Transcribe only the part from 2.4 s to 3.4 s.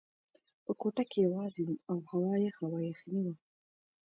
یخه وه، یخنۍ وه.